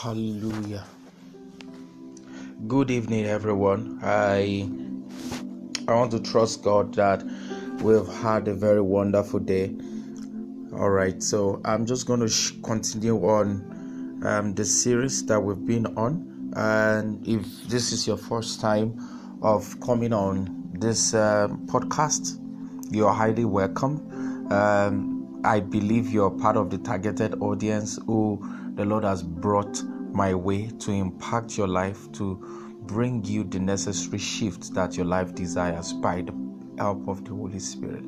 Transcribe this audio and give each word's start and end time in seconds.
Hallelujah. 0.00 0.84
Good 2.68 2.88
evening, 2.88 3.26
everyone. 3.26 3.98
I 4.00 4.70
I 5.88 5.94
want 5.96 6.12
to 6.12 6.20
trust 6.20 6.62
God 6.62 6.94
that 6.94 7.24
we've 7.82 8.06
had 8.06 8.46
a 8.46 8.54
very 8.54 8.80
wonderful 8.80 9.40
day. 9.40 9.74
All 10.72 10.90
right, 10.90 11.20
so 11.20 11.60
I'm 11.64 11.84
just 11.84 12.06
going 12.06 12.20
to 12.20 12.28
sh- 12.28 12.52
continue 12.62 13.16
on 13.26 14.22
um, 14.24 14.54
the 14.54 14.64
series 14.64 15.26
that 15.26 15.40
we've 15.40 15.66
been 15.66 15.86
on, 15.96 16.52
and 16.54 17.26
if 17.26 17.42
this 17.64 17.90
is 17.90 18.06
your 18.06 18.18
first 18.18 18.60
time 18.60 18.94
of 19.42 19.80
coming 19.80 20.12
on 20.12 20.70
this 20.74 21.12
um, 21.12 21.66
podcast, 21.66 22.38
you're 22.92 23.12
highly 23.12 23.44
welcome. 23.44 24.52
Um, 24.52 25.40
I 25.44 25.58
believe 25.58 26.12
you're 26.12 26.30
part 26.30 26.56
of 26.56 26.70
the 26.70 26.78
targeted 26.78 27.42
audience 27.42 27.98
who 28.06 28.40
the 28.78 28.84
Lord 28.84 29.02
has 29.02 29.24
brought 29.24 29.82
my 30.12 30.32
way 30.32 30.68
to 30.68 30.92
impact 30.92 31.58
your 31.58 31.66
life, 31.66 32.10
to 32.12 32.36
bring 32.82 33.24
you 33.24 33.42
the 33.42 33.58
necessary 33.58 34.18
shift 34.18 34.72
that 34.74 34.96
your 34.96 35.04
life 35.04 35.34
desires 35.34 35.92
by 35.92 36.22
the 36.22 36.32
help 36.78 37.08
of 37.08 37.24
the 37.24 37.32
Holy 37.32 37.58
Spirit. 37.58 38.04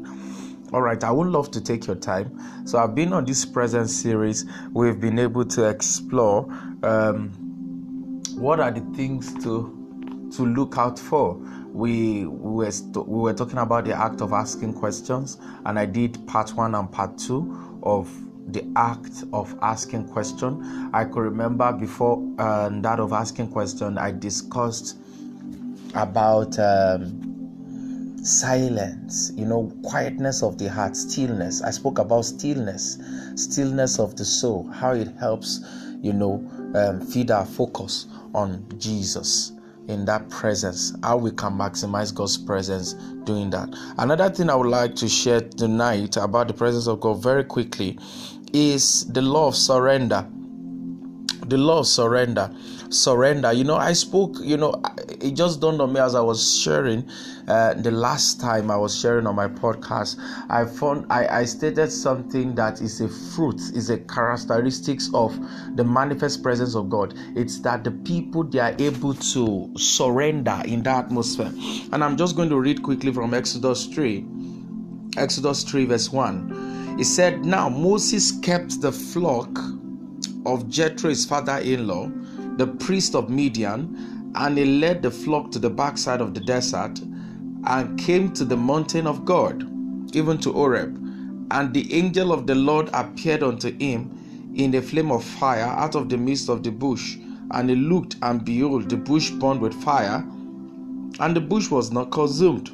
All 0.72 0.80
right, 0.80 1.02
I 1.02 1.10
would 1.10 1.26
love 1.26 1.50
to 1.50 1.60
take 1.60 1.88
your 1.88 1.96
time. 1.96 2.38
So, 2.68 2.78
I've 2.78 2.94
been 2.94 3.12
on 3.12 3.24
this 3.24 3.44
present 3.44 3.90
series, 3.90 4.46
we've 4.72 5.00
been 5.00 5.18
able 5.18 5.44
to 5.46 5.68
explore 5.68 6.44
um, 6.84 7.32
what 8.36 8.60
are 8.60 8.70
the 8.70 8.82
things 8.94 9.34
to 9.42 9.76
to 10.36 10.46
look 10.46 10.78
out 10.78 11.00
for. 11.00 11.34
We, 11.72 12.26
we 12.26 12.64
were 12.64 12.70
st- 12.70 13.08
we 13.08 13.18
were 13.18 13.34
talking 13.34 13.58
about 13.58 13.86
the 13.86 13.92
act 13.92 14.20
of 14.20 14.32
asking 14.32 14.74
questions, 14.74 15.36
and 15.66 15.80
I 15.80 15.86
did 15.86 16.24
part 16.28 16.54
one 16.54 16.76
and 16.76 16.90
part 16.92 17.18
two 17.18 17.80
of 17.82 18.08
the 18.52 18.64
act 18.76 19.24
of 19.32 19.54
asking 19.62 20.08
question. 20.08 20.90
I 20.92 21.04
could 21.04 21.20
remember 21.20 21.72
before 21.72 22.22
uh, 22.38 22.68
that 22.80 23.00
of 23.00 23.12
asking 23.12 23.50
question, 23.50 23.98
I 23.98 24.12
discussed 24.12 24.96
about 25.94 26.58
um, 26.58 28.18
silence, 28.22 29.32
you 29.34 29.46
know, 29.46 29.72
quietness 29.84 30.42
of 30.42 30.58
the 30.58 30.68
heart, 30.68 30.96
stillness. 30.96 31.62
I 31.62 31.70
spoke 31.70 31.98
about 31.98 32.22
stillness, 32.24 32.98
stillness 33.34 33.98
of 33.98 34.16
the 34.16 34.24
soul, 34.24 34.68
how 34.68 34.92
it 34.92 35.08
helps, 35.18 35.60
you 36.02 36.12
know, 36.12 36.46
um, 36.74 37.00
feed 37.00 37.30
our 37.30 37.46
focus 37.46 38.06
on 38.34 38.66
Jesus 38.78 39.52
in 39.88 40.04
that 40.04 40.28
presence, 40.28 40.94
how 41.02 41.16
we 41.16 41.30
can 41.32 41.52
maximize 41.52 42.14
God's 42.14 42.36
presence 42.36 42.94
doing 43.24 43.50
that. 43.50 43.68
Another 43.98 44.30
thing 44.30 44.48
I 44.48 44.54
would 44.54 44.68
like 44.68 44.94
to 44.96 45.08
share 45.08 45.40
tonight 45.40 46.16
about 46.16 46.46
the 46.48 46.54
presence 46.54 46.86
of 46.86 47.00
God 47.00 47.22
very 47.22 47.42
quickly 47.42 47.98
is 48.52 49.06
the 49.12 49.22
law 49.22 49.48
of 49.48 49.56
surrender. 49.56 50.26
The 51.46 51.58
law 51.58 51.80
of 51.80 51.86
surrender. 51.86 52.50
Surrender. 52.90 53.52
You 53.52 53.64
know, 53.64 53.76
I 53.76 53.92
spoke, 53.92 54.36
you 54.40 54.56
know, 54.56 54.82
it 55.08 55.32
just 55.32 55.60
dawned 55.60 55.80
on 55.80 55.92
me 55.92 56.00
as 56.00 56.14
I 56.14 56.20
was 56.20 56.60
sharing 56.60 57.08
uh, 57.48 57.74
the 57.74 57.90
last 57.90 58.40
time 58.40 58.70
I 58.70 58.76
was 58.76 58.98
sharing 58.98 59.26
on 59.26 59.34
my 59.34 59.48
podcast. 59.48 60.16
I 60.48 60.64
found 60.64 61.06
I, 61.10 61.40
I 61.40 61.44
stated 61.44 61.90
something 61.90 62.54
that 62.54 62.80
is 62.80 63.00
a 63.00 63.08
fruit, 63.08 63.60
is 63.74 63.90
a 63.90 63.98
characteristics 63.98 65.10
of 65.12 65.36
the 65.76 65.84
manifest 65.84 66.42
presence 66.42 66.74
of 66.74 66.88
God. 66.88 67.14
It's 67.34 67.58
that 67.60 67.84
the 67.84 67.90
people 67.90 68.44
they 68.44 68.60
are 68.60 68.74
able 68.78 69.14
to 69.14 69.72
surrender 69.76 70.62
in 70.64 70.82
that 70.84 71.06
atmosphere. 71.06 71.52
And 71.92 72.04
I'm 72.04 72.16
just 72.16 72.36
going 72.36 72.50
to 72.50 72.60
read 72.60 72.82
quickly 72.82 73.12
from 73.12 73.34
Exodus 73.34 73.86
3. 73.86 74.24
Exodus 75.16 75.64
3, 75.64 75.86
verse 75.86 76.12
1. 76.12 76.69
He 77.00 77.04
said, 77.04 77.46
Now 77.46 77.70
Moses 77.70 78.30
kept 78.30 78.82
the 78.82 78.92
flock 78.92 79.58
of 80.44 80.68
Jethro, 80.68 81.08
his 81.08 81.24
father 81.24 81.56
in 81.56 81.86
law, 81.86 82.10
the 82.58 82.66
priest 82.66 83.14
of 83.14 83.30
Midian, 83.30 84.32
and 84.34 84.58
he 84.58 84.66
led 84.66 85.00
the 85.00 85.10
flock 85.10 85.50
to 85.52 85.58
the 85.58 85.70
backside 85.70 86.20
of 86.20 86.34
the 86.34 86.40
desert 86.40 87.00
and 87.64 87.98
came 87.98 88.30
to 88.34 88.44
the 88.44 88.58
mountain 88.58 89.06
of 89.06 89.24
God, 89.24 89.62
even 90.14 90.36
to 90.40 90.52
Horeb. 90.52 90.94
And 91.50 91.72
the 91.72 91.90
angel 91.90 92.34
of 92.34 92.46
the 92.46 92.54
Lord 92.54 92.90
appeared 92.92 93.42
unto 93.42 93.74
him 93.78 94.52
in 94.54 94.74
a 94.74 94.82
flame 94.82 95.10
of 95.10 95.24
fire 95.24 95.64
out 95.64 95.94
of 95.94 96.10
the 96.10 96.18
midst 96.18 96.50
of 96.50 96.62
the 96.62 96.70
bush. 96.70 97.16
And 97.52 97.70
he 97.70 97.76
looked, 97.76 98.16
and 98.20 98.44
behold, 98.44 98.90
the 98.90 98.98
bush 98.98 99.30
burned 99.30 99.62
with 99.62 99.72
fire, 99.72 100.22
and 101.18 101.34
the 101.34 101.40
bush 101.40 101.70
was 101.70 101.90
not 101.92 102.10
consumed. 102.10 102.70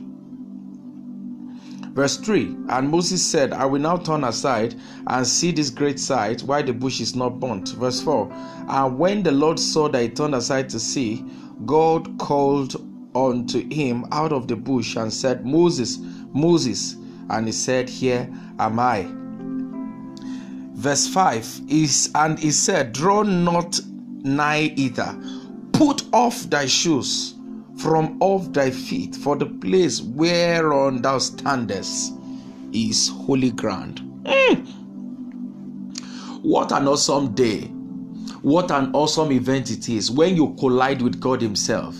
Verse 1.96 2.18
3 2.18 2.54
And 2.68 2.90
Moses 2.90 3.24
said, 3.24 3.54
I 3.54 3.64
will 3.64 3.80
now 3.80 3.96
turn 3.96 4.22
aside 4.24 4.74
and 5.06 5.26
see 5.26 5.50
this 5.50 5.70
great 5.70 5.98
sight, 5.98 6.42
why 6.42 6.60
the 6.60 6.74
bush 6.74 7.00
is 7.00 7.16
not 7.16 7.40
burnt. 7.40 7.70
Verse 7.70 8.02
4 8.02 8.30
And 8.68 8.98
when 8.98 9.22
the 9.22 9.32
Lord 9.32 9.58
saw 9.58 9.88
that 9.88 10.02
he 10.02 10.10
turned 10.10 10.34
aside 10.34 10.68
to 10.70 10.78
see, 10.78 11.24
God 11.64 12.18
called 12.18 12.76
unto 13.14 13.66
him 13.72 14.04
out 14.12 14.30
of 14.30 14.46
the 14.46 14.56
bush 14.56 14.96
and 14.96 15.10
said, 15.10 15.46
Moses, 15.46 15.98
Moses. 16.34 16.96
And 17.30 17.46
he 17.46 17.52
said, 17.52 17.88
Here 17.88 18.30
am 18.58 18.78
I. 18.78 19.06
Verse 20.74 21.08
5 21.08 21.62
is 21.68 22.10
and 22.14 22.38
he 22.38 22.50
said, 22.50 22.92
Draw 22.92 23.22
not 23.22 23.80
nigh 24.22 24.70
either, 24.76 25.18
put 25.72 26.02
off 26.12 26.42
thy 26.50 26.66
shoes 26.66 27.35
from 27.76 28.16
off 28.20 28.52
thy 28.52 28.70
feet, 28.70 29.14
for 29.16 29.36
the 29.36 29.46
place 29.46 30.00
whereon 30.00 31.02
thou 31.02 31.18
standest 31.18 32.14
is 32.72 33.08
holy 33.08 33.50
ground. 33.50 34.00
Mm. 34.24 34.66
What 36.42 36.72
an 36.72 36.88
awesome 36.88 37.34
day! 37.34 37.70
What 38.42 38.70
an 38.70 38.92
awesome 38.94 39.32
event 39.32 39.70
it 39.70 39.88
is 39.88 40.10
when 40.10 40.36
you 40.36 40.54
collide 40.58 41.02
with 41.02 41.20
God 41.20 41.42
Himself. 41.42 41.96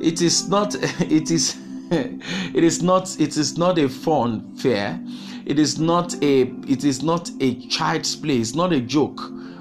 It 0.00 0.22
is 0.22 0.48
not, 0.48 0.74
it 1.00 1.30
is, 1.30 1.56
it 1.90 2.62
is 2.62 2.82
not, 2.82 3.18
it 3.20 3.36
is 3.36 3.58
not 3.58 3.78
a 3.78 3.88
fun 3.88 4.54
fair. 4.56 5.00
It 5.46 5.58
is 5.58 5.78
not 5.78 6.14
a, 6.22 6.42
it 6.68 6.84
is 6.84 7.02
not 7.02 7.30
a 7.40 7.54
child's 7.68 8.14
play. 8.14 8.36
It's 8.36 8.54
not 8.54 8.72
a 8.72 8.80
joke 8.80 9.20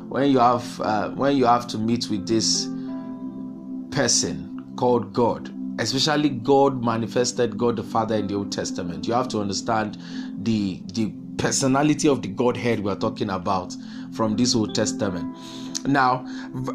when 0.10 0.30
you 0.30 0.40
have, 0.40 0.82
uh, 0.82 1.10
when 1.12 1.38
you 1.38 1.46
have 1.46 1.66
to 1.68 1.78
meet 1.78 2.10
with 2.10 2.28
this 2.28 2.66
person 3.92 4.57
called 4.78 5.12
God, 5.12 5.54
especially 5.80 6.30
God 6.30 6.84
manifested 6.84 7.58
God 7.58 7.76
the 7.76 7.84
Father 7.84 8.16
in 8.16 8.28
the 8.28 8.36
Old 8.36 8.52
Testament. 8.52 9.08
You 9.08 9.14
have 9.14 9.28
to 9.30 9.42
understand 9.42 9.98
the 10.44 10.82
the 10.94 11.12
personality 11.38 12.08
of 12.08 12.22
the 12.22 12.30
Godhead 12.30 12.80
we're 12.80 12.96
talking 12.96 13.30
about 13.30 13.76
from 14.14 14.36
this 14.36 14.56
Old 14.56 14.74
Testament. 14.74 15.36
Now, 15.86 16.26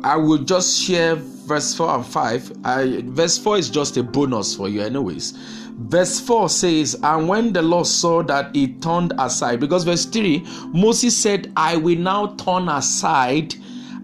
I 0.04 0.16
will 0.16 0.38
just 0.38 0.80
share 0.80 1.16
verse 1.16 1.74
4 1.74 1.96
and 1.96 2.06
5. 2.06 2.52
I, 2.64 3.02
verse 3.06 3.38
4 3.38 3.58
is 3.58 3.68
just 3.68 3.96
a 3.96 4.02
bonus 4.02 4.54
for 4.54 4.68
you, 4.68 4.80
anyways. 4.82 5.32
Verse 5.32 6.20
4 6.20 6.48
says, 6.48 6.98
And 7.02 7.28
when 7.28 7.52
the 7.52 7.62
Lord 7.62 7.86
saw 7.86 8.22
that 8.22 8.54
he 8.54 8.74
turned 8.74 9.12
aside, 9.18 9.60
because 9.60 9.84
verse 9.84 10.04
3, 10.04 10.46
Moses 10.68 11.16
said, 11.16 11.52
I 11.56 11.76
will 11.76 11.98
now 11.98 12.34
turn 12.36 12.68
aside 12.68 13.54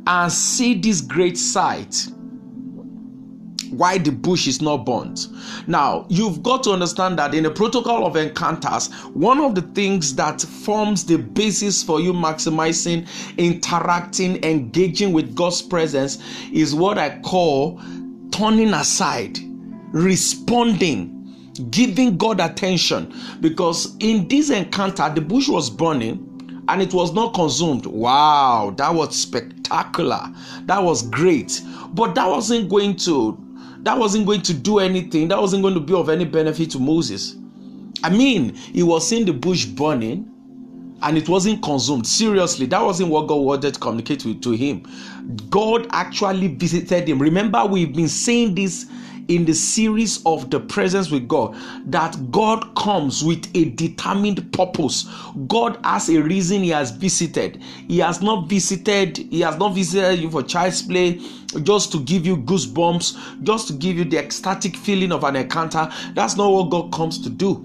and 0.06 0.32
see 0.32 0.74
this 0.74 1.00
great 1.00 1.38
sight 1.38 2.08
why 3.70 3.98
the 3.98 4.10
bush 4.10 4.46
is 4.46 4.60
not 4.60 4.86
burnt. 4.86 5.28
Now, 5.66 6.06
you've 6.08 6.42
got 6.42 6.62
to 6.64 6.70
understand 6.70 7.18
that 7.18 7.34
in 7.34 7.46
a 7.46 7.50
protocol 7.50 8.06
of 8.06 8.16
encounters, 8.16 8.92
one 9.14 9.40
of 9.40 9.54
the 9.54 9.62
things 9.62 10.14
that 10.16 10.40
forms 10.40 11.04
the 11.04 11.16
basis 11.18 11.82
for 11.82 12.00
you 12.00 12.12
maximizing, 12.12 13.08
interacting, 13.36 14.42
engaging 14.44 15.12
with 15.12 15.34
God's 15.34 15.62
presence 15.62 16.18
is 16.52 16.74
what 16.74 16.98
I 16.98 17.18
call 17.20 17.80
turning 18.30 18.74
aside, 18.74 19.38
responding. 19.92 21.14
Giving 21.70 22.16
God 22.16 22.38
attention 22.38 23.12
because 23.40 23.96
in 23.98 24.28
this 24.28 24.50
encounter, 24.50 25.12
the 25.12 25.20
bush 25.20 25.48
was 25.48 25.68
burning 25.68 26.28
and 26.68 26.82
it 26.82 26.92
was 26.92 27.12
not 27.12 27.34
consumed. 27.34 27.86
Wow, 27.86 28.74
that 28.76 28.94
was 28.94 29.16
spectacular. 29.16 30.32
That 30.66 30.82
was 30.82 31.02
great. 31.08 31.60
But 31.94 32.14
that 32.14 32.28
wasn't 32.28 32.68
going 32.68 32.96
to 32.96 33.36
that 33.88 33.96
wasn't 33.96 34.26
going 34.26 34.42
to 34.42 34.52
do 34.52 34.80
anything. 34.80 35.28
That 35.28 35.40
wasn't 35.40 35.62
going 35.62 35.72
to 35.72 35.80
be 35.80 35.94
of 35.94 36.10
any 36.10 36.26
benefit 36.26 36.70
to 36.72 36.78
Moses. 36.78 37.36
I 38.04 38.10
mean, 38.10 38.54
he 38.54 38.82
was 38.82 39.08
seeing 39.08 39.24
the 39.24 39.32
bush 39.32 39.64
burning 39.64 40.30
and 41.00 41.16
it 41.16 41.26
wasn't 41.26 41.62
consumed. 41.62 42.06
Seriously, 42.06 42.66
that 42.66 42.82
wasn't 42.82 43.08
what 43.08 43.28
God 43.28 43.36
wanted 43.36 43.72
to 43.72 43.80
communicate 43.80 44.26
with, 44.26 44.42
to 44.42 44.50
him. 44.50 44.86
God 45.48 45.86
actually 45.92 46.48
visited 46.48 47.08
him. 47.08 47.18
Remember, 47.18 47.64
we've 47.64 47.94
been 47.94 48.08
saying 48.08 48.56
this 48.56 48.90
in 49.28 49.44
the 49.44 49.54
series 49.54 50.24
of 50.24 50.50
the 50.50 50.58
presence 50.58 51.10
with 51.10 51.28
God 51.28 51.54
that 51.86 52.30
God 52.30 52.74
comes 52.74 53.22
with 53.22 53.46
a 53.54 53.66
determined 53.70 54.52
purpose. 54.52 55.04
God 55.46 55.78
has 55.84 56.08
a 56.08 56.22
reason 56.22 56.62
He 56.62 56.70
has 56.70 56.90
visited. 56.90 57.62
He 57.88 57.98
has 57.98 58.20
not 58.22 58.48
visited, 58.48 59.18
He 59.18 59.40
has 59.40 59.56
not 59.58 59.74
visited 59.74 60.18
you 60.20 60.30
for 60.30 60.42
child's 60.42 60.82
play 60.82 61.20
just 61.62 61.92
to 61.92 62.00
give 62.00 62.26
you 62.26 62.36
goosebumps, 62.36 63.44
just 63.44 63.68
to 63.68 63.74
give 63.74 63.96
you 63.96 64.04
the 64.04 64.18
ecstatic 64.18 64.76
feeling 64.76 65.12
of 65.12 65.24
an 65.24 65.36
encounter. 65.36 65.90
That's 66.14 66.36
not 66.36 66.50
what 66.50 66.70
God 66.70 66.92
comes 66.92 67.18
to 67.22 67.30
do. 67.30 67.64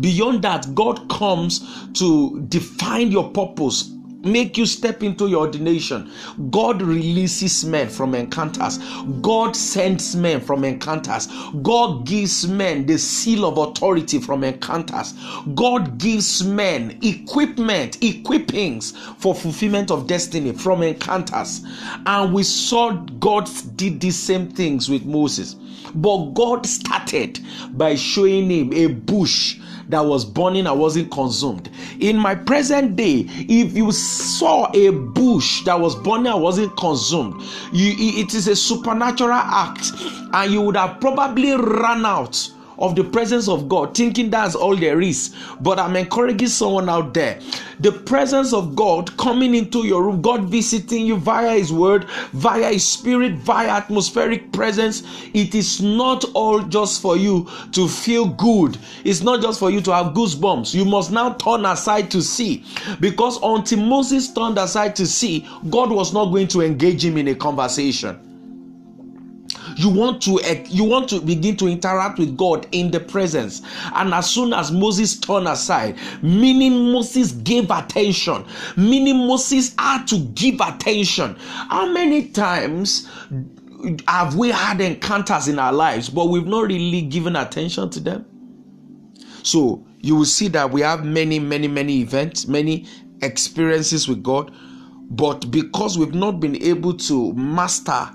Beyond 0.00 0.42
that, 0.42 0.74
God 0.74 1.08
comes 1.10 1.60
to 1.94 2.40
define 2.48 3.10
your 3.10 3.30
purpose 3.30 3.90
make 4.24 4.56
you 4.56 4.66
step 4.66 5.02
into 5.02 5.28
your 5.28 5.40
ordination. 5.40 6.10
God 6.50 6.82
releases 6.82 7.64
men 7.64 7.88
from 7.88 8.14
encounters. 8.14 8.78
God 9.20 9.56
sends 9.56 10.14
men 10.16 10.40
from 10.40 10.64
encounters. 10.64 11.28
God 11.62 12.06
gives 12.06 12.46
men 12.46 12.86
the 12.86 12.98
seal 12.98 13.44
of 13.44 13.58
authority 13.58 14.18
from 14.18 14.44
encounters. 14.44 15.14
God 15.54 15.98
gives 15.98 16.44
men 16.44 16.98
equipment, 17.02 18.00
equippings 18.00 18.96
for 19.18 19.34
fulfillment 19.34 19.90
of 19.90 20.06
destiny 20.06 20.52
from 20.52 20.82
encounters. 20.82 21.64
And 22.06 22.32
we 22.32 22.42
saw 22.42 22.92
God 22.92 23.48
did 23.76 24.00
the 24.00 24.10
same 24.10 24.48
things 24.50 24.88
with 24.88 25.04
Moses. 25.04 25.56
But 25.94 26.32
God 26.34 26.64
started 26.66 27.40
by 27.72 27.96
showing 27.96 28.50
him 28.50 28.72
a 28.72 28.86
bush 28.86 29.58
that 29.92 30.04
was 30.04 30.24
burning 30.24 30.66
and 30.66 30.78
wasn't 30.78 31.10
consumed. 31.10 31.70
In 32.00 32.16
my 32.16 32.34
present 32.34 32.96
day, 32.96 33.26
if 33.28 33.76
you 33.76 33.92
saw 33.92 34.70
a 34.74 34.90
bush 34.90 35.64
that 35.64 35.78
was 35.78 35.94
burning 35.94 36.32
and 36.32 36.42
wasn't 36.42 36.76
consumed, 36.76 37.40
you, 37.72 37.94
it 38.20 38.34
is 38.34 38.48
a 38.48 38.56
supernatural 38.56 39.32
act, 39.32 39.92
and 40.32 40.52
you 40.52 40.60
would 40.62 40.76
have 40.76 41.00
probably 41.00 41.52
run 41.52 42.04
out 42.04 42.50
of 42.82 42.96
the 42.96 43.04
presence 43.04 43.48
of 43.48 43.68
God, 43.68 43.96
thinking 43.96 44.28
that's 44.28 44.56
all 44.56 44.76
there 44.76 45.00
is. 45.00 45.34
But 45.60 45.78
I'm 45.78 45.94
encouraging 45.94 46.48
someone 46.48 46.88
out 46.88 47.14
there. 47.14 47.40
The 47.78 47.92
presence 47.92 48.52
of 48.52 48.74
God 48.74 49.16
coming 49.16 49.54
into 49.54 49.86
your 49.86 50.02
room, 50.02 50.20
God 50.20 50.44
visiting 50.44 51.06
you 51.06 51.16
via 51.16 51.56
His 51.56 51.72
word, 51.72 52.04
via 52.32 52.72
His 52.72 52.86
spirit, 52.86 53.34
via 53.34 53.68
atmospheric 53.68 54.52
presence. 54.52 55.04
It 55.32 55.54
is 55.54 55.80
not 55.80 56.24
all 56.34 56.60
just 56.60 57.00
for 57.00 57.16
you 57.16 57.48
to 57.70 57.88
feel 57.88 58.26
good. 58.26 58.76
It's 59.04 59.22
not 59.22 59.40
just 59.42 59.60
for 59.60 59.70
you 59.70 59.80
to 59.82 59.94
have 59.94 60.12
goosebumps. 60.12 60.74
You 60.74 60.84
must 60.84 61.12
now 61.12 61.34
turn 61.34 61.64
aside 61.64 62.10
to 62.10 62.20
see. 62.20 62.64
Because 62.98 63.38
until 63.42 63.78
Moses 63.78 64.32
turned 64.32 64.58
aside 64.58 64.96
to 64.96 65.06
see, 65.06 65.48
God 65.70 65.92
was 65.92 66.12
not 66.12 66.26
going 66.26 66.48
to 66.48 66.62
engage 66.62 67.04
him 67.04 67.16
in 67.16 67.28
a 67.28 67.34
conversation 67.36 68.31
you 69.76 69.88
want 69.88 70.22
to 70.22 70.40
eh, 70.42 70.64
you 70.68 70.84
want 70.84 71.08
to 71.10 71.20
begin 71.20 71.56
to 71.56 71.68
interact 71.68 72.18
with 72.18 72.36
god 72.36 72.66
in 72.72 72.90
the 72.90 73.00
presence. 73.00 73.62
And 73.94 74.12
as 74.14 74.30
soon 74.30 74.52
as 74.52 74.70
moses 74.70 75.18
turned 75.18 75.48
aside 75.48 75.98
meaning 76.22 76.92
moses 76.92 77.32
gave 77.32 77.70
attention. 77.70 78.44
Meaning 78.76 79.26
moses 79.26 79.74
had 79.78 80.06
to 80.08 80.18
give 80.18 80.60
attention. 80.60 81.36
How 81.38 81.86
many 81.92 82.28
times 82.28 83.08
have 84.06 84.36
we 84.36 84.50
had 84.50 84.80
encounters 84.80 85.48
in 85.48 85.58
our 85.58 85.72
lives 85.72 86.08
but 86.08 86.26
we've 86.26 86.46
not 86.46 86.66
really 86.68 87.02
given 87.02 87.36
attention 87.36 87.90
to 87.90 88.00
them? 88.00 88.26
So 89.42 89.84
you 90.02 90.16
will 90.16 90.24
see 90.24 90.48
that 90.48 90.70
we 90.70 90.80
have 90.82 91.04
many 91.04 91.38
many 91.38 91.68
many 91.68 92.00
events 92.00 92.46
many 92.46 92.86
experiences 93.22 94.08
with 94.08 94.22
god 94.22 94.52
but 95.10 95.50
because 95.50 95.96
we've 95.96 96.14
not 96.14 96.40
been 96.40 96.60
able 96.62 96.94
to 96.94 97.32
master 97.34 98.08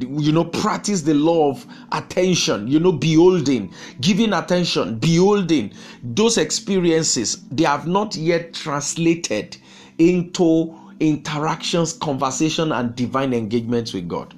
you 0.00 0.32
know 0.32 0.44
practice 0.44 1.02
the 1.02 1.14
law 1.14 1.50
of 1.50 1.66
attention 1.92 2.66
you 2.68 2.80
know 2.80 2.92
beholding 2.92 3.72
giving 4.00 4.32
attention 4.32 4.98
beholding. 4.98 5.72
Those 6.02 6.38
experiences 6.38 7.42
they 7.50 7.64
have 7.64 7.86
not 7.86 8.16
yet 8.16 8.54
translated 8.54 9.56
into 9.98 10.76
interactions 11.00 11.92
conversation 11.92 12.72
and 12.72 12.94
divine 12.94 13.32
engagements 13.34 13.92
with 13.92 14.08
god. 14.08 14.34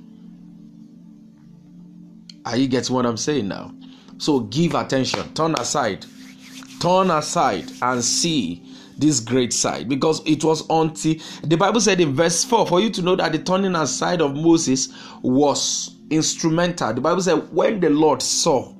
Are 2.44 2.56
you 2.56 2.68
getting 2.68 2.94
what 2.94 3.06
i'm 3.06 3.16
saying 3.16 3.48
now? 3.48 3.72
So 4.18 4.40
give 4.40 4.74
attention. 4.74 5.32
Turn 5.34 5.54
aside. 5.58 6.06
Turn 6.80 7.10
aside 7.10 7.70
and 7.82 8.02
see 8.04 8.62
this 8.98 9.20
great 9.20 9.52
side 9.52 9.88
because 9.88 10.22
it 10.26 10.42
was 10.42 10.64
until 10.70 11.14
the 11.44 11.56
Bible 11.56 11.80
said 11.80 12.00
in 12.00 12.14
verse 12.14 12.44
4 12.44 12.66
for 12.66 12.80
you 12.80 12.90
to 12.90 13.02
know 13.02 13.16
that 13.16 13.32
the 13.32 13.38
turning 13.38 13.74
aside 13.74 14.20
of 14.20 14.34
Moses 14.34 14.88
was 15.22 15.96
instrumental. 16.10 16.94
The 16.94 17.00
Bible 17.00 17.22
said 17.22 17.52
when 17.52 17.80
the 17.80 17.90
Lord 17.90 18.22
saw 18.22 18.72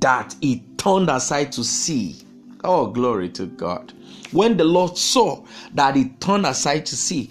that 0.00 0.34
he 0.40 0.62
turned 0.76 1.08
aside 1.10 1.52
to 1.52 1.64
see. 1.64 2.16
Oh, 2.62 2.86
glory 2.88 3.30
to 3.30 3.46
God. 3.46 3.92
When 4.32 4.56
the 4.56 4.64
Lord 4.64 4.96
saw 4.98 5.44
that 5.74 5.96
he 5.96 6.10
turned 6.20 6.46
aside 6.46 6.86
to 6.86 6.96
see, 6.96 7.30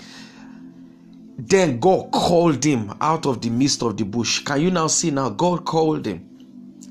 then 1.37 1.79
God 1.79 2.11
called 2.11 2.63
him 2.63 2.93
out 2.99 3.25
of 3.25 3.41
the 3.41 3.49
midst 3.49 3.83
of 3.83 3.97
the 3.97 4.03
bush. 4.03 4.43
Can 4.43 4.61
you 4.61 4.71
now 4.71 4.87
see 4.87 5.11
now? 5.11 5.29
God 5.29 5.65
called 5.65 6.05
him. 6.05 6.28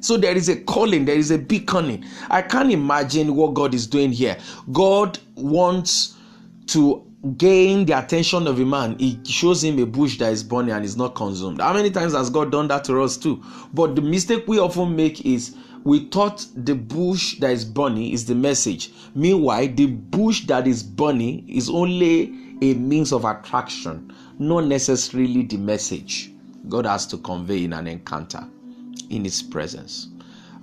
So 0.00 0.17
there 0.17 0.37
is 0.37 0.49
a 0.49 0.56
calling, 0.56 1.05
there 1.05 1.17
is 1.17 1.31
a 1.31 1.39
beckoning. 1.39 2.05
I 2.29 2.43
can't 2.43 2.71
imagine 2.71 3.35
what 3.35 3.55
God 3.55 3.75
is 3.75 3.87
doing 3.87 4.12
here. 4.12 4.37
God 4.73 5.19
wants 5.35 6.17
to 6.69 7.05
gain 7.37 7.85
the 7.85 7.99
attention 7.99 8.47
of 8.47 8.61
a 8.61 8.65
man. 8.65 8.97
He 8.99 9.19
shows 9.25 9.65
him 9.65 9.79
a 9.79 9.87
bush 9.87 10.19
that 10.19 10.33
is 10.33 10.45
burning 10.45 10.73
and 10.73 10.85
is 10.85 10.97
not 10.97 11.15
consumed. 11.15 11.61
How 11.61 11.73
many 11.73 11.91
times 11.91 12.12
has 12.15 12.31
God 12.31 12.53
done 12.53 12.69
that 12.69 12.85
to 12.85 13.03
us 13.03 13.17
too? 13.17 13.43
But 13.75 13.97
the 13.97 14.03
mistake 14.03 14.45
we 14.47 14.59
often 14.59 14.95
make 14.95 15.25
is 15.27 15.56
we 15.85 16.09
thought 16.09 16.47
the 16.55 16.75
bush 16.75 17.39
that 17.41 17.51
is 17.51 17.65
burning 17.65 18.12
is 18.12 18.27
the 18.27 18.35
message. 18.35 18.93
Meanwhile, 19.15 19.69
the 19.75 19.87
bush 19.87 20.47
that 20.47 20.67
is 20.67 20.83
burning 20.83 21.49
is 21.49 21.69
only 21.69 22.35
a 22.61 22.75
means 22.75 23.12
of 23.12 23.25
attraction, 23.25 24.12
not 24.39 24.65
necessarily 24.65 25.43
the 25.43 25.56
message 25.56 26.33
God 26.69 26.87
has 26.87 27.06
to 27.09 27.19
convey 27.19 27.65
in 27.65 27.73
an 27.73 27.87
encounter 27.87 28.47
in 29.11 29.25
His 29.25 29.43
presence. 29.43 30.09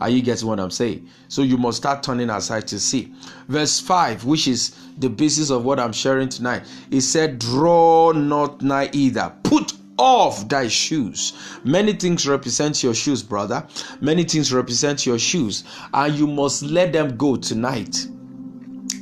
Are 0.01 0.09
you 0.09 0.21
getting 0.21 0.47
what 0.47 0.59
I'm 0.59 0.71
saying? 0.71 1.07
So 1.29 1.41
you 1.41 1.57
must 1.57 1.77
start 1.77 2.03
turning 2.03 2.29
aside 2.29 2.67
to 2.67 2.79
see. 2.79 3.13
Verse 3.47 3.79
5, 3.79 4.25
which 4.25 4.47
is 4.47 4.75
the 4.97 5.09
basis 5.09 5.49
of 5.49 5.63
what 5.63 5.79
I'm 5.79 5.93
sharing 5.93 6.29
tonight, 6.29 6.63
it 6.91 7.01
said, 7.01 7.39
Draw 7.39 8.11
not 8.13 8.61
nigh 8.61 8.89
either. 8.91 9.33
Put 9.43 9.73
off 9.97 10.47
thy 10.49 10.67
shoes. 10.67 11.33
Many 11.63 11.93
things 11.93 12.27
represent 12.27 12.83
your 12.83 12.93
shoes, 12.93 13.23
brother. 13.23 13.65
Many 14.01 14.23
things 14.25 14.53
represent 14.53 15.05
your 15.05 15.19
shoes, 15.19 15.63
and 15.93 16.13
you 16.13 16.27
must 16.27 16.63
let 16.63 16.91
them 16.91 17.15
go 17.15 17.37
tonight. 17.37 18.07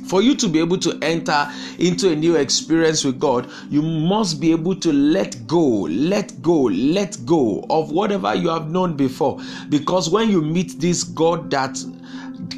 For 0.06 0.22
you 0.22 0.34
to 0.36 0.48
be 0.48 0.58
able 0.58 0.78
to 0.78 0.98
enter 1.02 1.50
into 1.78 2.10
a 2.10 2.16
new 2.16 2.36
experience 2.36 3.04
with 3.04 3.18
God, 3.18 3.50
you 3.70 3.82
must 3.82 4.40
be 4.40 4.52
able 4.52 4.76
to 4.76 4.92
let 4.92 5.46
go, 5.46 5.64
let 5.82 6.40
go, 6.42 6.62
let 6.62 7.18
go 7.24 7.64
of 7.70 7.90
whatever 7.90 8.34
you 8.34 8.48
have 8.48 8.70
known 8.70 8.96
before. 8.96 9.40
Because 9.68 10.10
when 10.10 10.30
you 10.30 10.42
meet 10.42 10.78
this 10.78 11.04
God 11.04 11.50
that 11.50 11.82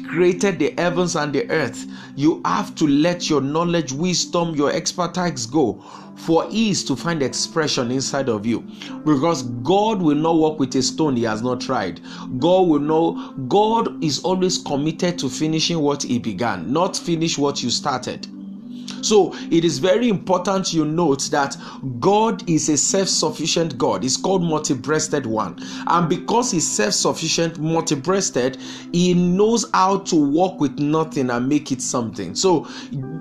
created 0.07 0.59
the 0.59 0.73
heavens 0.77 1.15
and 1.15 1.33
the 1.33 1.49
earth, 1.49 1.85
you 2.15 2.41
have 2.45 2.75
to 2.75 2.87
let 2.87 3.29
your 3.29 3.41
knowledge, 3.41 3.91
wisdom, 3.91 4.55
your 4.55 4.71
expertise 4.71 5.45
go 5.45 5.83
for 6.17 6.47
ease 6.49 6.83
to 6.83 6.95
find 6.95 7.21
expression 7.23 7.91
inside 7.91 8.29
of 8.29 8.45
you. 8.45 8.61
Because 9.05 9.43
god 9.43 10.01
will 10.01 10.15
not 10.15 10.37
work 10.37 10.59
with 10.59 10.75
a 10.75 10.81
stone 10.81 11.15
he 11.15 11.23
has 11.23 11.41
not 11.41 11.61
tried. 11.61 12.01
God 12.39 12.67
will 12.67 12.79
know 12.79 13.33
god 13.47 14.03
is 14.03 14.19
always 14.19 14.57
committed 14.57 15.17
to 15.19 15.29
finishing 15.29 15.79
what 15.79 16.03
he 16.03 16.19
began 16.19 16.71
not 16.71 16.97
finish 16.97 17.37
what 17.37 17.63
you 17.63 17.69
started 17.69 18.27
so 19.01 19.33
it 19.51 19.63
is 19.63 19.79
very 19.79 20.09
important 20.09 20.73
you 20.73 20.85
note 20.85 21.29
that 21.31 21.57
God 21.99 22.47
is 22.49 22.69
a 22.69 22.77
self 22.77 23.07
sufficient 23.07 23.77
God. 23.77 24.03
He's 24.03 24.17
called 24.17 24.43
multi 24.43 24.73
breasted 24.73 25.25
one. 25.25 25.57
And 25.87 26.09
because 26.09 26.51
He's 26.51 26.69
self 26.69 26.93
sufficient, 26.93 27.59
multi 27.59 27.95
breasted, 27.95 28.57
He 28.91 29.13
knows 29.13 29.65
how 29.73 29.99
to 29.99 30.15
work 30.15 30.59
with 30.59 30.79
nothing 30.79 31.29
and 31.29 31.47
make 31.47 31.71
it 31.71 31.81
something. 31.81 32.35
So 32.35 32.67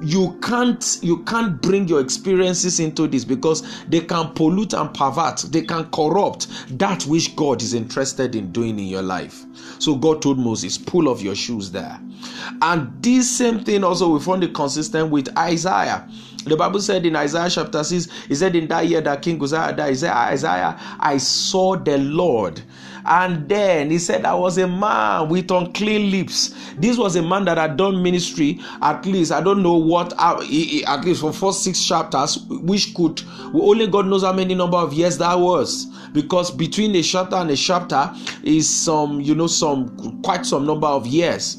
you 0.03 0.39
can't 0.43 0.99
you 1.03 1.23
can't 1.25 1.61
bring 1.63 1.89
your 1.89 2.01
experiences 2.01 2.81
into 2.81 3.07
this 3.07 3.25
because 3.25 3.63
they 3.87 4.01
can 4.01 4.33
pollute 4.35 4.73
and 4.73 4.93
pervert, 4.93 5.39
they 5.51 5.63
can 5.63 5.85
corrupt 5.91 6.49
that 6.79 7.05
which 7.05 7.35
God 7.37 7.63
is 7.63 7.75
interested 7.75 8.35
in 8.35 8.53
doing 8.53 8.79
in 8.79 8.87
your 8.87 9.03
life. 9.03 9.45
So 9.79 9.95
God 9.95 10.23
told 10.23 10.39
Moses, 10.39 10.79
pull 10.79 11.09
off 11.09 11.23
your 11.23 11.35
shoes 11.35 11.71
there. 11.71 12.01
And 12.63 13.03
this 13.03 13.31
same 13.31 13.63
thing 13.65 13.85
also 13.85 14.09
we 14.09 14.21
found 14.21 14.45
it 14.45 14.55
consistent 14.55 15.11
with 15.11 15.29
Isaiah. 15.67 16.09
The 16.45 16.57
Bible 16.57 16.81
said 16.81 17.05
in 17.05 17.17
Isaiah 17.17 17.51
chapter 17.51 17.83
6, 17.83 18.27
he 18.29 18.35
said, 18.37 18.55
In 18.55 18.69
that 18.69 18.87
year 18.87 19.01
that 19.01 19.21
King 19.21 19.43
Uzziah 19.43 19.73
died, 19.73 19.91
he 19.91 19.97
said, 19.97 20.13
Isaiah, 20.13 20.79
I 21.01 21.17
saw 21.17 21.77
the 21.77 21.99
Lord. 21.99 22.63
And 23.05 23.49
then 23.49 23.91
he 23.91 23.99
said, 23.99 24.25
I 24.25 24.35
was 24.35 24.59
a 24.59 24.67
man 24.67 25.29
with 25.29 25.51
unclean 25.51 26.11
lips. 26.11 26.55
This 26.77 26.99
was 26.99 27.17
a 27.17 27.23
man 27.23 27.45
that 27.47 27.59
had 27.59 27.77
done 27.77 28.03
ministry 28.03 28.61
at 28.83 29.05
least, 29.07 29.33
I 29.33 29.41
don't 29.41 29.63
know 29.63 29.77
what, 29.77 30.13
at 30.21 31.05
least 31.05 31.21
for 31.21 31.33
first 31.33 31.65
six 31.65 31.85
chapters, 31.85 32.39
which 32.49 32.95
could, 32.95 33.23
only 33.53 33.87
God 33.87 34.07
knows 34.07 34.23
how 34.23 34.33
many 34.33 34.55
number 34.55 34.77
of 34.77 34.93
years 34.93 35.19
that 35.19 35.39
was. 35.39 35.87
Because 36.13 36.51
between 36.51 36.95
a 36.97 37.03
chapter 37.03 37.37
and 37.37 37.51
a 37.51 37.57
chapter 37.57 38.13
is 38.43 38.69
some, 38.69 39.21
you 39.21 39.35
know, 39.35 39.47
some, 39.47 40.21
quite 40.23 40.47
some 40.47 40.65
number 40.67 40.87
of 40.87 41.07
years. 41.07 41.59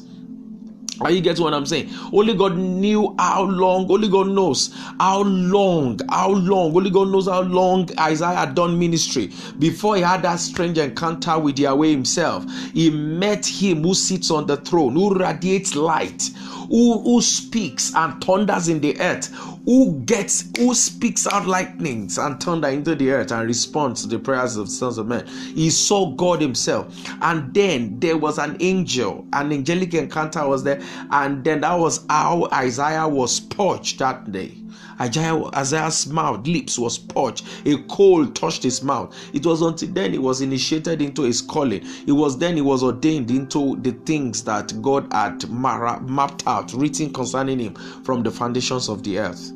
Are 1.00 1.12
you 1.12 1.20
getting 1.20 1.44
what 1.44 1.54
I'm 1.54 1.66
saying? 1.66 1.90
Only 2.12 2.34
God 2.34 2.56
knew 2.56 3.14
how 3.18 3.44
long, 3.44 3.90
only 3.90 4.08
God 4.08 4.28
knows 4.28 4.74
how 4.98 5.22
long, 5.22 6.00
how 6.08 6.30
long, 6.30 6.74
only 6.76 6.90
God 6.90 7.08
knows 7.08 7.28
how 7.28 7.42
long 7.42 7.88
Isaiah 8.00 8.34
had 8.34 8.54
done 8.56 8.78
ministry 8.78 9.30
before 9.60 9.94
he 9.96 10.02
had 10.02 10.22
that 10.22 10.40
strange 10.40 10.76
encounter 10.76 11.38
with 11.38 11.58
Yahweh 11.58 11.88
himself. 11.88 12.44
He 12.74 12.90
met 12.90 13.46
him 13.46 13.82
who 13.82 13.94
sits 13.94 14.30
on 14.32 14.46
the 14.46 14.56
throne, 14.56 14.94
who 14.94 15.14
radiates 15.14 15.76
light, 15.76 16.30
who, 16.68 17.00
who 17.02 17.20
speaks 17.20 17.94
and 17.94 18.22
thunders 18.22 18.68
in 18.68 18.80
the 18.80 18.98
earth, 19.00 19.34
who 19.64 20.00
gets 20.00 20.44
who 20.56 20.74
speaks 20.74 21.26
out 21.26 21.46
lightnings 21.46 22.18
and 22.18 22.42
thunder 22.42 22.68
into 22.68 22.94
the 22.94 23.10
earth 23.10 23.32
and 23.32 23.46
responds 23.46 24.02
to 24.02 24.08
the 24.08 24.18
prayers 24.18 24.56
of 24.56 24.66
the 24.66 24.72
sons 24.72 24.98
of 24.98 25.06
men. 25.06 25.26
He 25.26 25.70
saw 25.70 26.12
God 26.12 26.40
Himself, 26.40 26.94
and 27.22 27.52
then 27.52 27.98
there 28.00 28.16
was 28.16 28.38
an 28.38 28.56
angel, 28.60 29.26
an 29.32 29.52
angelic 29.52 29.94
encounter 29.94 30.46
was 30.46 30.64
there, 30.64 30.80
and 31.10 31.44
then 31.44 31.60
that 31.60 31.78
was 31.78 32.04
how 32.08 32.48
Isaiah 32.52 33.08
was 33.08 33.40
purged 33.40 33.98
that 33.98 34.30
day. 34.30 34.54
Isaiah, 35.00 35.42
Isaiah's 35.54 36.06
mouth, 36.06 36.46
lips 36.46 36.78
was 36.78 36.98
parched. 36.98 37.44
A 37.66 37.76
coal 37.84 38.26
touched 38.26 38.62
his 38.62 38.82
mouth. 38.82 39.14
It 39.32 39.46
was 39.46 39.62
until 39.62 39.88
then 39.90 40.12
he 40.12 40.18
was 40.18 40.40
initiated 40.40 41.00
into 41.00 41.22
his 41.22 41.40
calling. 41.40 41.86
It 42.06 42.12
was 42.12 42.38
then 42.38 42.56
he 42.56 42.62
was 42.62 42.82
ordained 42.82 43.30
into 43.30 43.76
the 43.76 43.92
things 43.92 44.42
that 44.44 44.80
God 44.82 45.12
had 45.12 45.48
mapped 45.50 46.46
out, 46.46 46.72
written 46.72 47.12
concerning 47.12 47.60
him 47.60 47.74
from 48.04 48.22
the 48.22 48.30
foundations 48.30 48.88
of 48.88 49.02
the 49.04 49.18
earth. 49.18 49.52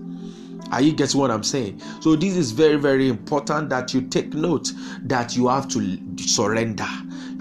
Are 0.71 0.81
you 0.81 0.93
getting 0.93 1.21
what 1.21 1.31
I'm 1.31 1.43
saying? 1.43 1.83
So, 2.01 2.17
this 2.17 2.35
is 2.35 2.53
very, 2.53 2.77
very 2.77 3.09
important 3.09 3.69
that 3.69 3.93
you 3.93 4.01
take 4.01 4.33
note 4.33 4.73
that 5.03 5.37
you 5.37 5.49
have 5.49 5.69
to 5.69 5.99
surrender. 6.17 6.89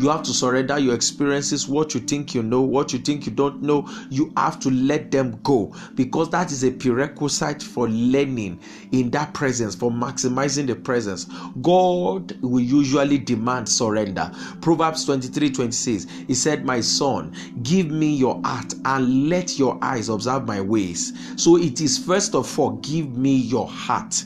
You 0.01 0.09
have 0.09 0.23
to 0.23 0.33
surrender 0.33 0.79
your 0.79 0.95
experiences, 0.95 1.67
what 1.67 1.93
you 1.93 1.99
think 1.99 2.33
you 2.33 2.41
know, 2.41 2.61
what 2.61 2.91
you 2.91 2.97
think 2.97 3.27
you 3.27 3.31
don't 3.31 3.61
know. 3.61 3.87
You 4.09 4.33
have 4.35 4.59
to 4.61 4.71
let 4.71 5.11
them 5.11 5.39
go 5.43 5.75
because 5.93 6.31
that 6.31 6.51
is 6.51 6.63
a 6.63 6.71
prerequisite 6.71 7.61
for 7.61 7.87
learning 7.87 8.59
in 8.91 9.11
that 9.11 9.35
presence, 9.35 9.75
for 9.75 9.91
maximizing 9.91 10.65
the 10.65 10.75
presence. 10.75 11.25
God 11.61 12.35
will 12.41 12.61
usually 12.63 13.19
demand 13.19 13.69
surrender. 13.69 14.31
Proverbs 14.59 15.05
23 15.05 15.51
26, 15.51 16.07
He 16.25 16.33
said, 16.33 16.65
My 16.65 16.81
son, 16.81 17.35
give 17.61 17.91
me 17.91 18.15
your 18.15 18.41
heart 18.43 18.73
and 18.85 19.29
let 19.29 19.59
your 19.59 19.77
eyes 19.83 20.09
observe 20.09 20.47
my 20.47 20.61
ways. 20.61 21.13
So 21.35 21.57
it 21.57 21.79
is 21.79 21.99
first 21.99 22.33
of 22.33 22.57
all, 22.57 22.71
give 22.77 23.15
me 23.15 23.35
your 23.35 23.67
heart. 23.67 24.25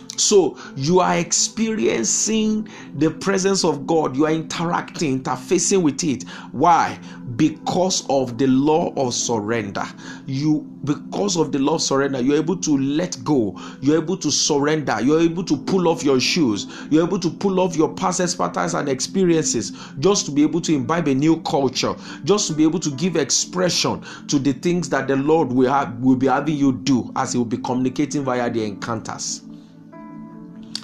so 0.21 0.57
you 0.75 0.99
are 0.99 1.17
experiencing 1.17 2.67
the 2.95 3.09
presence 3.09 3.63
of 3.63 3.87
God, 3.87 4.15
you 4.15 4.25
are 4.25 4.31
interacting, 4.31 5.21
interfacing 5.21 5.81
with 5.81 6.03
it. 6.03 6.23
Why? 6.51 6.99
Because 7.35 8.05
of 8.09 8.37
the 8.37 8.47
law 8.47 8.93
of 8.95 9.13
surrender. 9.13 9.85
You 10.27 10.67
because 10.83 11.37
of 11.37 11.51
the 11.51 11.59
law 11.59 11.75
of 11.75 11.81
surrender, 11.81 12.21
you're 12.21 12.37
able 12.37 12.57
to 12.57 12.77
let 12.77 13.23
go, 13.23 13.55
you're 13.81 13.97
able 13.97 14.17
to 14.17 14.31
surrender, 14.31 14.99
you're 15.01 15.21
able 15.21 15.43
to 15.43 15.55
pull 15.55 15.87
off 15.87 16.03
your 16.03 16.19
shoes, 16.19 16.65
you're 16.89 17.05
able 17.05 17.19
to 17.19 17.29
pull 17.29 17.59
off 17.59 17.75
your 17.75 17.93
past 17.93 18.37
patterns 18.37 18.73
and 18.73 18.89
experiences 18.89 19.71
just 19.99 20.25
to 20.25 20.31
be 20.31 20.41
able 20.41 20.61
to 20.61 20.73
imbibe 20.73 21.07
a 21.07 21.13
new 21.13 21.39
culture, 21.41 21.95
just 22.23 22.47
to 22.47 22.53
be 22.53 22.63
able 22.63 22.79
to 22.79 22.89
give 22.91 23.15
expression 23.15 24.03
to 24.27 24.39
the 24.39 24.53
things 24.53 24.89
that 24.89 25.07
the 25.07 25.15
Lord 25.15 25.51
will 25.51 25.71
have 25.71 25.99
will 25.99 26.15
be 26.15 26.27
having 26.27 26.55
you 26.55 26.73
do 26.73 27.11
as 27.15 27.33
He 27.33 27.37
will 27.37 27.45
be 27.45 27.57
communicating 27.57 28.23
via 28.23 28.49
the 28.49 28.63
encounters. 28.63 29.43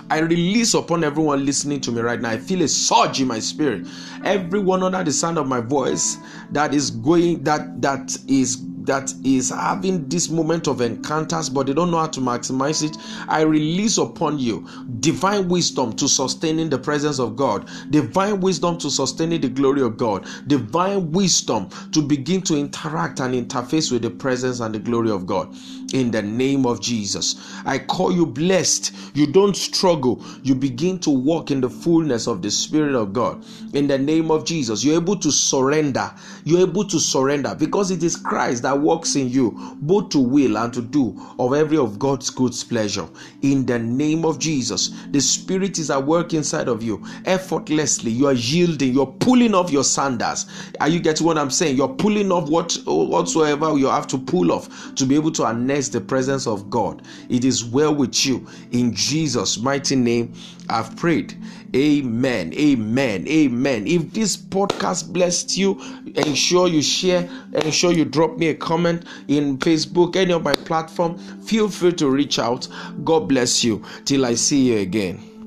I 0.10 0.20
release 0.20 0.74
upon 0.74 1.04
everyone 1.04 1.46
listening 1.46 1.82
to 1.82 1.92
me 1.92 2.02
right 2.02 2.20
now. 2.20 2.30
I 2.30 2.38
feel 2.38 2.62
a 2.62 2.68
surge 2.68 3.20
in 3.20 3.28
my 3.28 3.40
spirit. 3.40 3.88
Everyone 4.24 4.84
under 4.84 5.04
the 5.04 5.12
sound 5.12 5.38
of 5.38 5.48
my 5.48 5.60
voice 5.60 6.18
that 6.52 6.74
is 6.74 6.92
going 6.92 7.44
that 7.44 7.82
that 7.82 8.18
is 8.28 8.64
that 8.88 9.14
is 9.24 9.50
having 9.50 10.08
this 10.10 10.30
moment 10.30 10.68
of 10.68 10.82
encounters 10.82 11.50
but 11.50 11.68
they 11.68 11.74
don't 11.74 11.92
know 11.92 12.00
how 12.00 12.08
to 12.08 12.20
maximize 12.20 12.84
it, 12.84 12.98
I 13.28 13.42
release 13.42 13.98
upon 13.98 14.40
you 14.40 14.68
divine 15.00 15.48
wisdom 15.48 15.94
to 15.94 16.08
sustaining 16.08 16.70
the 16.70 16.80
presence 16.80 17.20
of 17.20 17.36
God, 17.36 17.70
divine 17.92 18.40
wisdom 18.40 18.78
to 18.80 18.90
sustaining 18.90 19.42
the 19.42 19.50
glory 19.50 19.82
of 19.82 19.98
God, 19.98 20.28
divine 20.48 21.12
wisdom 21.12 21.70
to 21.92 22.02
begin 22.02 22.42
to 22.44 22.58
interact 22.58 23.20
and 23.20 23.34
interface 23.34 23.92
with 23.92 24.02
the 24.02 24.10
presence 24.10 24.60
and 24.60 24.74
the 24.74 24.80
glory 24.80 25.12
of 25.12 25.26
God. 25.26 25.56
In 25.94 26.12
the 26.12 26.22
name 26.22 26.66
of 26.66 26.82
Jesus, 26.82 27.36
I 27.66 27.80
call 27.80 28.12
you 28.12 28.26
blessed. 28.26 28.94
You 29.16 29.28
don't 29.28 29.56
struggle, 29.56 30.24
you 30.44 30.56
begin 30.56 31.00
to 31.00 31.10
walk 31.10 31.52
in 31.52 31.62
the 31.62 31.70
fullness 31.70 32.28
of 32.28 32.42
the 32.42 32.52
Spirit 32.52 32.96
of 32.96 33.14
God. 33.14 33.44
In 33.74 33.88
the 33.88 33.98
name 33.98 34.32
of 34.32 34.46
Jesus, 34.46 34.84
you're 34.84 34.96
able 35.02 35.18
to 35.18 35.32
surrender. 35.32 36.12
You're 36.44 36.62
able 36.62 36.86
to 36.86 37.00
surrender 37.00 37.56
because 37.56 37.92
it 37.92 38.04
is 38.04 38.16
Christ 38.16 38.64
that 38.78 38.84
works 38.84 39.16
in 39.16 39.30
you, 39.30 39.52
both 39.82 40.10
to 40.10 40.20
will 40.20 40.58
and 40.58 40.74
to 40.74 40.82
do 40.82 41.20
of 41.40 41.54
every 41.54 41.78
of 41.78 41.98
God's 41.98 42.30
good 42.30 42.54
pleasure. 42.70 43.08
In 43.42 43.66
the 43.66 43.80
name 43.80 44.26
of 44.26 44.40
Jesus, 44.40 44.90
the 45.10 45.20
Spirit 45.20 45.80
is 45.80 45.90
at 45.90 46.04
work 46.04 46.34
inside 46.34 46.68
of 46.68 46.84
you. 46.84 47.04
Effortlessly, 47.26 48.12
you 48.12 48.28
are 48.28 48.34
yielding, 48.34 48.94
you're 48.94 49.08
pulling 49.08 49.56
off 49.56 49.72
your 49.72 49.84
sandals. 49.84 50.46
Are 50.80 50.90
you 50.90 51.00
getting 51.00 51.26
what 51.26 51.38
I'm 51.38 51.50
saying? 51.50 51.78
You're 51.78 51.88
pulling 51.88 52.32
off 52.32 52.50
what 52.50 52.78
whatsoever 52.86 53.78
you 53.78 53.88
have 53.88 54.08
to 54.08 54.18
pull 54.18 54.52
off 54.52 54.94
to 54.96 55.06
be 55.06 55.16
able 55.16 55.32
to 55.32 55.46
harness 55.46 55.90
the 55.90 56.02
presence 56.02 56.48
of 56.48 56.70
God. 56.70 57.02
It 57.30 57.44
is 57.44 57.66
well 57.66 57.94
with 57.94 58.26
you. 58.26 58.48
In 58.72 58.94
Jesus' 58.94 59.58
mighty 59.58 59.96
name, 59.96 60.34
I've 60.70 60.96
prayed. 60.96 61.36
Amen. 61.76 62.54
Amen. 62.54 63.28
Amen. 63.28 63.88
If 63.88 64.14
this 64.14 64.38
podcast 64.38 65.12
blessed 65.12 65.58
you, 65.58 65.80
ensure 66.16 66.68
you 66.68 66.82
share, 66.82 67.30
ensure 67.54 67.92
you 67.92 68.06
drop 68.06 68.38
me 68.38 68.48
a 68.50 68.56
comment 68.56 69.04
in 69.28 69.58
Facebook, 69.58 70.16
any 70.16 70.34
of 70.34 70.44
my 70.44 70.54
platform. 70.54 71.18
Feel 71.44 71.70
free 71.70 71.94
to 71.94 72.10
reach 72.10 72.40
out. 72.40 72.68
God 73.04 73.28
bless 73.28 73.64
you. 73.64 73.84
Till 74.06 74.26
I 74.26 74.36
see 74.36 74.72
you 74.72 74.80
again. 74.80 75.28